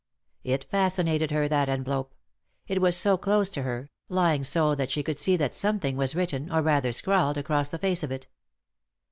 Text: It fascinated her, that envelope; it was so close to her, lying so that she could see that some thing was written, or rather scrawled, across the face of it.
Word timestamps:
It 0.43 0.63
fascinated 0.63 1.29
her, 1.29 1.47
that 1.47 1.69
envelope; 1.69 2.15
it 2.67 2.81
was 2.81 2.97
so 2.97 3.17
close 3.17 3.51
to 3.51 3.61
her, 3.61 3.91
lying 4.09 4.43
so 4.43 4.73
that 4.73 4.89
she 4.89 5.03
could 5.03 5.19
see 5.19 5.37
that 5.37 5.53
some 5.53 5.79
thing 5.79 5.95
was 5.95 6.15
written, 6.15 6.51
or 6.51 6.63
rather 6.63 6.91
scrawled, 6.91 7.37
across 7.37 7.69
the 7.69 7.77
face 7.77 8.01
of 8.01 8.11
it. 8.11 8.27